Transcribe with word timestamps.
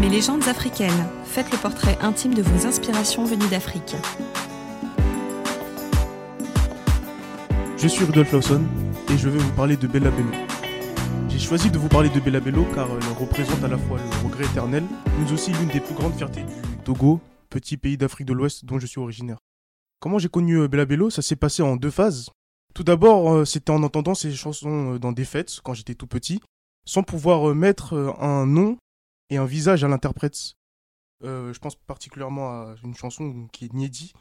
Mes 0.00 0.08
légendes 0.08 0.46
africaines. 0.46 1.08
Faites 1.24 1.50
le 1.50 1.58
portrait 1.58 1.98
intime 2.00 2.32
de 2.32 2.40
vos 2.40 2.66
inspirations 2.68 3.24
venues 3.24 3.48
d'Afrique. 3.48 3.96
Je 7.76 7.88
suis 7.88 8.04
Rudolf 8.04 8.30
Lawson 8.30 8.62
et 9.12 9.18
je 9.18 9.28
vais 9.28 9.38
vous 9.38 9.52
parler 9.54 9.76
de 9.76 9.88
Bella 9.88 10.10
Bello. 10.12 10.30
J'ai 11.28 11.40
choisi 11.40 11.68
de 11.70 11.78
vous 11.78 11.88
parler 11.88 12.10
de 12.10 12.20
Bella 12.20 12.38
Bello 12.38 12.64
car 12.76 12.86
elle 12.88 13.18
représente 13.18 13.64
à 13.64 13.68
la 13.68 13.76
fois 13.76 13.98
le 13.98 14.24
regret 14.24 14.44
éternel, 14.44 14.84
mais 15.18 15.32
aussi 15.32 15.50
l'une 15.52 15.68
des 15.68 15.80
plus 15.80 15.94
grandes 15.94 16.14
fiertés 16.14 16.42
du 16.42 16.76
Togo, 16.84 17.20
petit 17.50 17.76
pays 17.76 17.96
d'Afrique 17.96 18.28
de 18.28 18.34
l'Ouest 18.34 18.64
dont 18.64 18.78
je 18.78 18.86
suis 18.86 19.00
originaire. 19.00 19.38
Comment 19.98 20.20
j'ai 20.20 20.28
connu 20.28 20.58
euh, 20.58 20.68
Bella 20.68 20.84
Bello? 20.84 21.10
Ça 21.10 21.22
s'est 21.22 21.34
passé 21.34 21.62
en 21.62 21.74
deux 21.74 21.90
phases. 21.90 22.30
Tout 22.72 22.84
d'abord, 22.84 23.32
euh, 23.32 23.44
c'était 23.44 23.72
en 23.72 23.82
entendant 23.82 24.14
ses 24.14 24.30
chansons 24.32 24.94
euh, 24.94 24.98
dans 25.00 25.10
des 25.10 25.24
fêtes 25.24 25.58
quand 25.64 25.74
j'étais 25.74 25.94
tout 25.94 26.06
petit, 26.06 26.40
sans 26.84 27.02
pouvoir 27.02 27.52
mettre 27.52 28.16
un 28.20 28.46
nom 28.46 28.76
et 29.30 29.36
un 29.36 29.44
visage 29.44 29.84
à 29.84 29.88
l'interprète. 29.88 30.54
je 31.22 31.58
pense 31.58 31.76
particulièrement 31.76 32.48
à 32.50 32.74
une 32.84 32.94
chanson 32.94 33.48
qui 33.52 33.66
est 33.66 33.72
Niedi, 33.72 34.12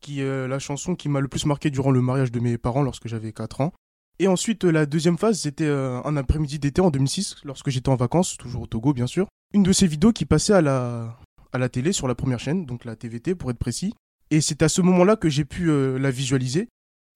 qui 0.00 0.20
est 0.20 0.48
la 0.48 0.58
chanson 0.58 0.94
qui 0.94 1.08
m'a 1.08 1.20
le 1.20 1.28
plus 1.28 1.46
marqué 1.46 1.70
durant 1.70 1.90
le 1.90 2.00
mariage 2.00 2.32
de 2.32 2.40
mes 2.40 2.58
parents 2.58 2.82
lorsque 2.82 3.08
j'avais 3.08 3.32
4 3.32 3.60
ans. 3.60 3.72
Et 4.18 4.28
ensuite, 4.28 4.64
la 4.64 4.86
deuxième 4.86 5.18
phase, 5.18 5.40
c'était 5.40 5.68
un 5.68 6.16
après-midi 6.16 6.58
d'été 6.58 6.80
en 6.80 6.90
2006, 6.90 7.36
lorsque 7.44 7.70
j'étais 7.70 7.88
en 7.88 7.96
vacances, 7.96 8.36
toujours 8.36 8.62
au 8.62 8.66
Togo 8.66 8.92
bien 8.92 9.06
sûr. 9.06 9.26
Une 9.54 9.62
de 9.62 9.72
ces 9.72 9.86
vidéos 9.86 10.12
qui 10.12 10.26
passait 10.26 10.52
à 10.52 10.62
la, 10.62 11.18
à 11.52 11.58
la 11.58 11.68
télé 11.68 11.92
sur 11.92 12.08
la 12.08 12.14
première 12.14 12.38
chaîne, 12.38 12.66
donc 12.66 12.84
la 12.84 12.96
TVT 12.96 13.34
pour 13.34 13.50
être 13.50 13.58
précis. 13.58 13.94
Et 14.30 14.40
c'est 14.40 14.62
à 14.62 14.68
ce 14.68 14.80
moment-là 14.80 15.16
que 15.16 15.28
j'ai 15.28 15.44
pu 15.44 15.70
la 15.98 16.10
visualiser 16.10 16.68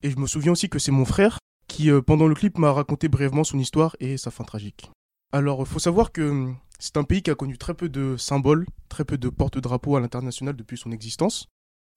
et 0.02 0.10
je 0.10 0.18
me 0.18 0.26
souviens 0.26 0.52
aussi 0.52 0.68
que 0.68 0.78
c'est 0.78 0.92
mon 0.92 1.04
frère 1.04 1.38
qui, 1.68 1.90
euh, 1.90 2.01
pendant 2.01 2.28
le 2.28 2.34
clip, 2.34 2.59
m'a 2.59 2.73
raconté 2.73 3.09
brièvement 3.09 3.45
son 3.45 3.59
histoire 3.59 3.96
et 4.01 4.16
sa 4.16 4.30
fin 4.30 4.45
tragique. 4.45 4.90
Alors, 5.32 5.60
il 5.60 5.66
faut 5.66 5.78
savoir 5.78 6.12
que 6.12 6.22
hum, 6.22 6.56
c'est 6.78 6.96
un 6.96 7.04
pays 7.04 7.22
qui 7.22 7.30
a 7.30 7.34
connu 7.34 7.58
très 7.58 7.74
peu 7.74 7.88
de 7.88 8.16
symboles, 8.16 8.66
très 8.88 9.04
peu 9.04 9.18
de 9.18 9.28
porte-drapeaux 9.28 9.96
à 9.96 10.01
l'international 10.01 10.56
depuis 10.56 10.76
son 10.76 10.92
existence. 10.92 11.48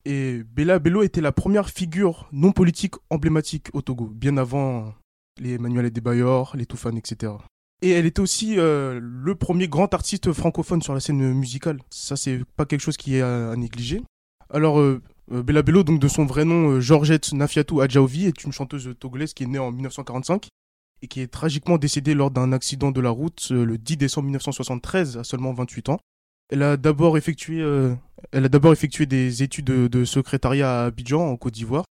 Et 0.06 0.44
Bella 0.44 0.80
Bello 0.80 1.04
était 1.04 1.22
la 1.22 1.31
première 1.31 1.70
figure 1.70 2.30
non 2.31 2.52
politique 2.52 2.95
emblématique 3.09 3.67
au 3.73 3.81
Togo, 3.81 4.06
bien 4.08 4.38
avant 4.38 4.94
les 5.39 5.56
Emmanuel 5.56 5.86
Adebayor, 5.86 6.56
les 6.56 6.66
Toufan, 6.66 6.95
etc. 6.95 7.34
Et 7.81 7.92
elle 7.92 8.06
était 8.06 8.22
aussi 8.22 8.56
euh, 8.58 9.00
le 9.02 9.36
premier 9.36 9.67
grand 9.67 9.94
artiste 9.94 10.32
francophone 10.34 10.82
sur 10.82 10.94
la 10.94 11.00
scène 11.00 11.34
musicale. 11.34 11.80
Ça, 11.89 12.16
c'est 12.16 12.44
pas 12.56 12.66
quelque 12.66 12.82
chose 12.82 12.98
qui 12.98 13.16
est 13.16 13.22
à, 13.22 13.56
négliger. 13.56 14.02
Alors, 14.50 14.80
euh, 14.80 15.02
euh, 15.32 15.44
Bella 15.44 15.61
Bello, 15.61 15.84
donc 15.84 16.00
de 16.00 16.08
son 16.08 16.26
vrai 16.26 16.45
nom 16.45 16.80
Georgette 16.80 17.32
Nafiatou 17.34 17.82
Adjaoui, 17.82 18.26
est 18.26 18.44
une 18.44 18.52
chanteuse 18.52 18.94
togolaise 19.00 19.34
qui 19.34 19.44
est 19.44 19.48
née 19.48 19.59
en 19.59 19.72
1945 19.72 20.45
et 20.45 20.50
qui 21.08 21.22
est 21.22 21.28
tragiquement 21.28 21.78
décédée 21.78 22.14
lors 22.14 22.31
d'un 22.31 22.52
accident 22.52 22.92
de 22.92 23.02
la 23.02 23.09
route 23.09 23.47
euh, 23.52 23.66
le 23.66 23.78
10 23.78 23.97
décembre 23.97 24.25
1973 24.25 25.17
à 25.17 25.23
seulement 25.23 25.53
28 25.53 25.89
ans. 25.89 26.00
Elle 26.52 26.64
a 26.64 26.78
d'abord 26.78 27.17
effectué, 27.17 27.59
elle 28.31 28.45
a 28.45 28.50
d'abord 28.50 28.73
effectué 28.73 29.05
des 29.05 29.44
études 29.44 29.66
de, 29.66 30.05
secrétariat 30.05 30.81
à 30.81 30.86
Abidjan 30.86 31.22
en 31.22 31.38
Côte 31.38 31.53
d'Ivoire. 31.53 31.86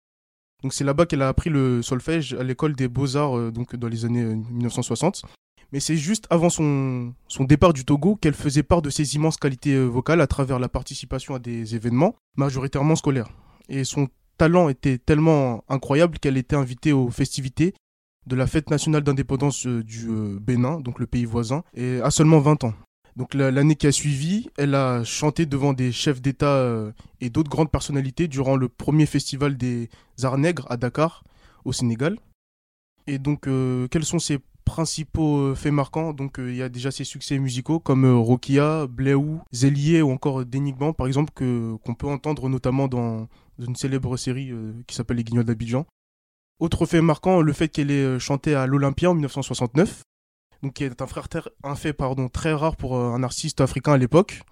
Donc 0.64 0.74
c'est 0.74 0.82
là-bas 0.82 1.06
qu'elle 1.06 1.22
a 1.22 1.28
appris 1.28 1.48
le 1.48 1.80
solfège 1.80 2.34
à 2.34 2.42
l'école 2.42 2.74
des 2.74 2.88
beaux-arts 2.88 3.52
donc 3.52 3.76
dans 3.76 3.86
les 3.86 4.04
années 4.04 4.24
1960 4.24 5.22
mais 5.72 5.80
c'est 5.80 5.96
juste 5.96 6.26
avant 6.30 6.48
son, 6.48 7.14
son 7.28 7.44
départ 7.44 7.72
du 7.72 7.84
Togo 7.84 8.16
qu'elle 8.16 8.34
faisait 8.34 8.62
part 8.62 8.82
de 8.82 8.90
ses 8.90 9.14
immenses 9.16 9.36
qualités 9.36 9.74
euh, 9.74 9.84
vocales 9.84 10.20
à 10.20 10.26
travers 10.26 10.58
la 10.58 10.68
participation 10.68 11.34
à 11.34 11.38
des 11.38 11.74
événements, 11.74 12.16
majoritairement 12.36 12.96
scolaires. 12.96 13.28
Et 13.68 13.84
son 13.84 14.08
talent 14.38 14.68
était 14.68 14.98
tellement 14.98 15.64
incroyable 15.68 16.18
qu'elle 16.18 16.36
était 16.38 16.56
invitée 16.56 16.92
aux 16.92 17.10
festivités 17.10 17.74
de 18.28 18.36
la 18.36 18.46
fête 18.46 18.70
nationale 18.70 19.02
d'indépendance 19.02 19.66
euh, 19.66 19.82
du 19.82 20.08
euh, 20.08 20.38
Bénin, 20.40 20.80
donc 20.80 20.98
le 21.00 21.06
pays 21.06 21.24
voisin, 21.24 21.62
et 21.74 22.00
à 22.02 22.10
seulement 22.10 22.38
20 22.38 22.64
ans. 22.64 22.74
Donc 23.16 23.34
l'année 23.34 23.74
qui 23.74 23.88
a 23.88 23.92
suivi, 23.92 24.48
elle 24.56 24.76
a 24.76 25.02
chanté 25.02 25.44
devant 25.44 25.72
des 25.72 25.90
chefs 25.90 26.22
d'État 26.22 26.64
et 27.20 27.30
d'autres 27.30 27.50
grandes 27.50 27.70
personnalités 27.70 28.28
durant 28.28 28.54
le 28.54 28.68
premier 28.68 29.06
festival 29.06 29.56
des 29.56 29.90
Arts 30.22 30.38
Nègres 30.38 30.66
à 30.70 30.76
Dakar, 30.76 31.24
au 31.64 31.72
Sénégal. 31.72 32.16
Et 33.08 33.18
donc, 33.18 33.48
quels 33.90 34.04
sont 34.04 34.20
ses 34.20 34.38
principaux 34.68 35.38
euh, 35.38 35.54
faits 35.54 35.72
marquants? 35.72 36.12
Donc 36.12 36.38
euh, 36.38 36.50
il 36.50 36.56
y 36.56 36.62
a 36.62 36.68
déjà 36.68 36.90
ses 36.90 37.04
succès 37.04 37.38
musicaux 37.38 37.80
comme 37.80 38.04
euh, 38.04 38.14
Rokia, 38.16 38.86
Bléou, 38.86 39.40
Zélier 39.50 40.02
ou 40.02 40.10
encore 40.10 40.44
Dénigment 40.44 40.92
par 40.92 41.06
exemple 41.06 41.32
qu'on 41.34 41.94
peut 41.94 42.06
entendre 42.06 42.48
notamment 42.48 42.86
dans 42.86 43.26
une 43.58 43.74
célèbre 43.74 44.16
série 44.16 44.52
qui 44.86 44.94
s'appelle 44.94 45.16
Les 45.16 45.24
Guignols 45.24 45.44
d'Abidjan. 45.44 45.86
Autre 46.60 46.86
fait 46.86 47.00
marquant, 47.00 47.40
le 47.40 47.52
fait 47.52 47.68
qu'elle 47.68 47.90
ait 47.90 48.18
chanté 48.18 48.54
à 48.54 48.66
l'Olympia 48.66 49.10
en 49.10 49.14
1969, 49.14 50.02
donc 50.62 50.74
qui 50.74 50.84
est 50.84 51.00
un, 51.00 51.74
fait 51.76 51.96
très 52.32 52.52
rare 52.52 52.76
pour 52.76 52.98
un 52.98 53.22
artiste 53.22 53.60
africain 53.60 53.92
à 53.92 53.98
l'époque. 53.98 54.42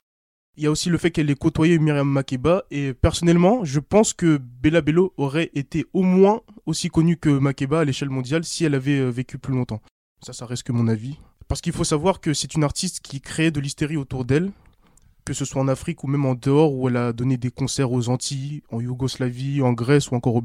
Il 0.56 0.62
y 0.62 0.66
a 0.66 0.70
aussi 0.70 0.88
le 0.88 0.96
fait 0.96 1.10
qu'elle 1.10 1.28
ait 1.28 1.34
côtoyé 1.34 1.78
Myriam 1.78 2.08
Makeba. 2.08 2.62
Et 2.70 2.94
personnellement, 2.94 3.64
je 3.64 3.78
pense 3.80 4.14
que 4.14 4.38
Bella 4.38 4.80
Bello 4.80 5.12
aurait 5.18 5.50
été 5.54 5.84
au 5.92 6.02
moins 6.02 6.40
aussi 6.64 6.88
connue 6.88 7.18
que 7.18 7.28
Makeba 7.28 7.80
à 7.80 7.84
l'échelle 7.84 8.08
mondiale 8.08 8.44
si 8.44 8.64
elle 8.64 8.74
avait 8.74 9.10
vécu 9.10 9.36
plus 9.36 9.54
longtemps. 9.54 9.82
Ça, 10.24 10.32
ça 10.32 10.46
reste 10.46 10.62
que 10.62 10.72
mon 10.72 10.88
avis. 10.88 11.18
Parce 11.48 11.60
qu'il 11.60 11.74
faut 11.74 11.84
savoir 11.84 12.20
que 12.20 12.32
c'est 12.32 12.54
une 12.54 12.64
artiste 12.64 13.00
qui 13.00 13.20
crée 13.20 13.50
de 13.50 13.60
l'hystérie 13.60 13.98
autour 13.98 14.24
d'elle, 14.24 14.50
que 15.26 15.34
ce 15.34 15.44
soit 15.44 15.60
en 15.60 15.68
Afrique 15.68 16.04
ou 16.04 16.06
même 16.06 16.24
en 16.24 16.34
dehors, 16.34 16.72
où 16.72 16.88
elle 16.88 16.96
a 16.96 17.12
donné 17.12 17.36
des 17.36 17.50
concerts 17.50 17.92
aux 17.92 18.08
Antilles, 18.08 18.62
en 18.70 18.80
Yougoslavie, 18.80 19.60
en 19.60 19.74
Grèce 19.74 20.10
ou 20.10 20.14
encore 20.14 20.36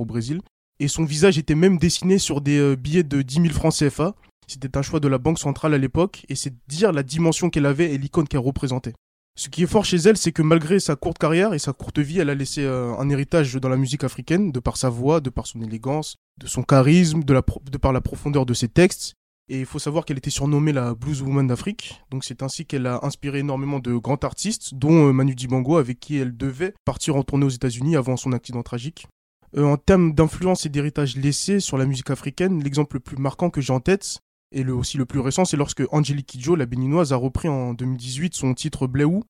au 0.00 0.04
Brésil. 0.04 0.42
Et 0.78 0.88
son 0.88 1.04
visage 1.04 1.38
était 1.38 1.54
même 1.54 1.78
dessiné 1.78 2.18
sur 2.18 2.40
des 2.40 2.58
euh, 2.58 2.76
billets 2.76 3.02
de 3.02 3.22
10 3.22 3.34
000 3.34 3.48
francs 3.48 3.74
CFA. 3.74 4.14
C'était 4.46 4.76
un 4.76 4.82
choix 4.82 5.00
de 5.00 5.08
la 5.08 5.18
Banque 5.18 5.38
centrale 5.38 5.74
à 5.74 5.78
l'époque, 5.78 6.24
et 6.28 6.34
c'est 6.34 6.54
dire 6.68 6.92
la 6.92 7.02
dimension 7.02 7.50
qu'elle 7.50 7.66
avait 7.66 7.92
et 7.92 7.98
l'icône 7.98 8.28
qu'elle 8.28 8.40
représentait. 8.40 8.94
Ce 9.38 9.50
qui 9.50 9.62
est 9.62 9.66
fort 9.66 9.84
chez 9.84 9.98
elle, 9.98 10.16
c'est 10.16 10.32
que 10.32 10.40
malgré 10.40 10.80
sa 10.80 10.96
courte 10.96 11.18
carrière 11.18 11.52
et 11.52 11.58
sa 11.58 11.74
courte 11.74 11.98
vie, 11.98 12.20
elle 12.20 12.30
a 12.30 12.34
laissé 12.34 12.62
euh, 12.64 12.96
un 12.96 13.10
héritage 13.10 13.54
dans 13.56 13.68
la 13.68 13.76
musique 13.76 14.02
africaine, 14.02 14.50
de 14.50 14.60
par 14.60 14.78
sa 14.78 14.88
voix, 14.88 15.20
de 15.20 15.28
par 15.28 15.46
son 15.46 15.60
élégance, 15.60 16.16
de 16.38 16.46
son 16.46 16.62
charisme, 16.62 17.22
de, 17.22 17.38
par 17.76 17.92
la 17.92 18.00
profondeur 18.00 18.46
de 18.46 18.54
ses 18.54 18.68
textes. 18.68 19.12
Et 19.50 19.60
il 19.60 19.66
faut 19.66 19.78
savoir 19.78 20.06
qu'elle 20.06 20.16
était 20.16 20.30
surnommée 20.30 20.72
la 20.72 20.94
Blues 20.94 21.20
Woman 21.20 21.46
d'Afrique. 21.46 22.00
Donc 22.10 22.24
c'est 22.24 22.42
ainsi 22.42 22.64
qu'elle 22.64 22.86
a 22.86 23.00
inspiré 23.04 23.40
énormément 23.40 23.78
de 23.78 23.94
grands 23.94 24.16
artistes, 24.16 24.74
dont 24.74 25.08
euh, 25.08 25.12
Manu 25.12 25.34
Dibango, 25.34 25.76
avec 25.76 26.00
qui 26.00 26.16
elle 26.16 26.34
devait 26.34 26.72
partir 26.86 27.16
en 27.16 27.22
tournée 27.22 27.44
aux 27.44 27.50
États-Unis 27.50 27.94
avant 27.94 28.16
son 28.16 28.32
accident 28.32 28.62
tragique. 28.62 29.06
Euh, 29.58 29.64
en 29.64 29.76
termes 29.78 30.12
d'influence 30.12 30.66
et 30.66 30.68
d'héritage 30.68 31.16
laissé 31.16 31.60
sur 31.60 31.78
la 31.78 31.86
musique 31.86 32.10
africaine, 32.10 32.62
l'exemple 32.62 32.96
le 32.96 33.00
plus 33.00 33.16
marquant 33.16 33.48
que 33.48 33.60
j'ai 33.62 33.72
en 33.72 33.80
tête, 33.80 34.20
et 34.52 34.66
aussi 34.66 34.98
le 34.98 35.06
plus 35.06 35.20
récent, 35.20 35.44
c'est 35.44 35.56
lorsque 35.56 35.82
Angelique 35.90 36.26
Kidjo, 36.26 36.56
la 36.56 36.66
béninoise, 36.66 37.12
a 37.12 37.16
repris 37.16 37.48
en 37.48 37.72
2018 37.72 38.34
son 38.34 38.52
titre 38.54 38.86
Bléou 38.86 39.22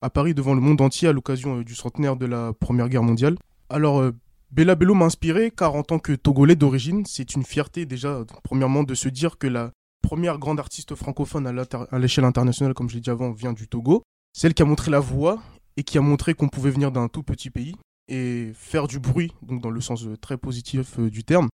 à 0.00 0.10
Paris 0.10 0.34
devant 0.34 0.54
le 0.54 0.60
monde 0.60 0.80
entier 0.80 1.08
à 1.08 1.12
l'occasion 1.12 1.58
euh, 1.58 1.64
du 1.64 1.74
centenaire 1.74 2.16
de 2.16 2.26
la 2.26 2.52
Première 2.52 2.88
Guerre 2.88 3.02
mondiale. 3.02 3.36
Alors, 3.70 4.00
euh, 4.00 4.12
Bella 4.50 4.74
Bello 4.74 4.94
m'a 4.94 5.06
inspiré 5.06 5.50
car 5.50 5.74
en 5.74 5.82
tant 5.82 5.98
que 5.98 6.12
Togolais 6.12 6.56
d'origine, 6.56 7.04
c'est 7.06 7.34
une 7.34 7.44
fierté 7.44 7.86
déjà, 7.86 8.24
premièrement, 8.44 8.84
de 8.84 8.94
se 8.94 9.08
dire 9.08 9.38
que 9.38 9.46
la 9.46 9.70
première 10.02 10.38
grande 10.38 10.60
artiste 10.60 10.94
francophone 10.94 11.46
à 11.46 11.98
l'échelle 11.98 12.24
internationale, 12.24 12.74
comme 12.74 12.90
je 12.90 12.96
l'ai 12.96 13.00
dit 13.00 13.10
avant, 13.10 13.30
vient 13.30 13.52
du 13.52 13.66
Togo. 13.66 14.02
Celle 14.32 14.52
qui 14.52 14.62
a 14.62 14.66
montré 14.66 14.90
la 14.90 15.00
voie 15.00 15.40
et 15.76 15.84
qui 15.84 15.96
a 15.96 16.02
montré 16.02 16.34
qu'on 16.34 16.48
pouvait 16.48 16.70
venir 16.70 16.92
d'un 16.92 17.08
tout 17.08 17.22
petit 17.22 17.48
pays 17.48 17.74
et 18.08 18.52
faire 18.54 18.86
du 18.86 18.98
bruit, 18.98 19.32
donc 19.42 19.62
dans 19.62 19.70
le 19.70 19.80
sens 19.80 20.04
euh, 20.04 20.16
très 20.16 20.36
positif 20.36 20.98
du 20.98 21.24
terme. 21.24 21.48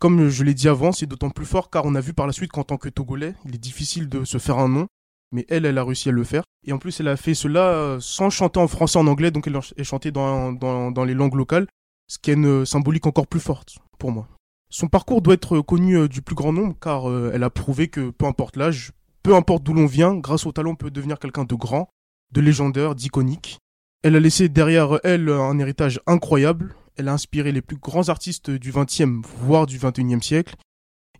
Comme 0.00 0.28
je 0.28 0.44
l'ai 0.44 0.54
dit 0.54 0.68
avant, 0.68 0.92
c'est 0.92 1.06
d'autant 1.06 1.30
plus 1.30 1.46
fort 1.46 1.70
car 1.70 1.84
on 1.86 1.94
a 1.94 2.00
vu 2.00 2.12
par 2.12 2.26
la 2.26 2.32
suite 2.32 2.52
qu'en 2.52 2.64
tant 2.64 2.76
que 2.76 2.88
Togolais, 2.88 3.34
il 3.44 3.54
est 3.54 3.58
difficile 3.58 4.08
de 4.08 4.24
se 4.24 4.38
faire 4.38 4.58
un 4.58 4.68
nom, 4.68 4.86
mais 5.32 5.46
elle, 5.48 5.66
elle 5.66 5.78
a 5.78 5.84
réussi 5.84 6.08
à 6.08 6.12
le 6.12 6.24
faire. 6.24 6.44
Et 6.66 6.72
en 6.72 6.78
plus, 6.78 7.00
elle 7.00 7.08
a 7.08 7.16
fait 7.16 7.34
cela 7.34 7.68
euh, 7.68 8.00
sans 8.00 8.30
chanter 8.30 8.60
en 8.60 8.68
français, 8.68 8.98
en 8.98 9.06
anglais, 9.06 9.30
donc 9.30 9.46
elle 9.46 9.56
a 9.56 9.82
chanté 9.82 10.10
dans, 10.10 10.52
dans, 10.52 11.04
les 11.04 11.14
langues 11.14 11.34
locales, 11.34 11.66
ce 12.06 12.18
qui 12.18 12.30
est 12.30 12.34
une 12.34 12.64
symbolique 12.64 13.06
encore 13.06 13.26
plus 13.26 13.40
forte 13.40 13.78
pour 13.98 14.12
moi. 14.12 14.28
Son 14.70 14.88
parcours 14.88 15.22
doit 15.22 15.34
être 15.34 15.60
connu 15.60 15.96
euh, 15.96 16.08
du 16.08 16.22
plus 16.22 16.34
grand 16.34 16.52
nombre 16.52 16.74
car 16.80 17.08
euh, 17.08 17.30
elle 17.34 17.42
a 17.42 17.50
prouvé 17.50 17.88
que 17.88 18.10
peu 18.10 18.26
importe 18.26 18.56
l'âge, 18.56 18.92
peu 19.22 19.34
importe 19.34 19.62
d'où 19.62 19.74
l'on 19.74 19.86
vient, 19.86 20.14
grâce 20.14 20.46
au 20.46 20.52
talent, 20.52 20.72
on 20.72 20.76
peut 20.76 20.90
devenir 20.90 21.18
quelqu'un 21.18 21.44
de 21.44 21.54
grand, 21.54 21.88
de 22.32 22.40
légendaire, 22.40 22.94
d'iconique. 22.94 23.58
Elle 24.04 24.16
a 24.16 24.20
laissé 24.20 24.50
derrière 24.50 24.98
elle 25.02 25.30
un 25.30 25.58
héritage 25.58 25.98
incroyable. 26.06 26.76
Elle 26.98 27.08
a 27.08 27.14
inspiré 27.14 27.52
les 27.52 27.62
plus 27.62 27.78
grands 27.78 28.10
artistes 28.10 28.50
du 28.50 28.70
XXe, 28.70 29.26
voire 29.38 29.64
du 29.64 29.78
XXIe 29.78 30.22
siècle. 30.22 30.56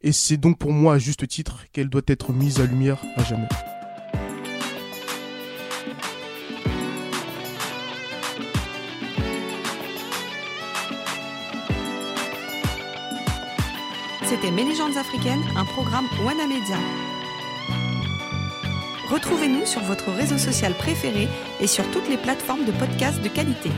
Et 0.03 0.13
c'est 0.13 0.37
donc 0.37 0.59
pour 0.59 0.71
moi 0.71 0.97
à 0.97 0.99
juste 0.99 1.27
titre 1.27 1.65
qu'elle 1.73 1.89
doit 1.89 2.03
être 2.09 2.35
mise 2.35 2.61
à 2.61 2.67
lumière 2.67 3.03
à 3.17 3.25
jamais. 3.25 3.49
C'était 14.25 14.51
Mes 14.51 14.65
légendes 14.65 14.99
africaines, 14.99 15.43
un 15.57 15.65
programme 15.65 16.05
Wana 16.23 16.47
Media. 16.47 16.77
Retrouvez-nous 19.15 19.65
sur 19.65 19.81
votre 19.83 20.11
réseau 20.11 20.39
social 20.39 20.75
préféré 20.75 21.29
et 21.61 21.69
sur 21.69 21.89
toutes 21.93 22.09
les 22.09 22.17
plateformes 22.17 22.65
de 22.65 22.73
podcasts 22.73 23.23
de 23.23 23.29
qualité. 23.29 23.71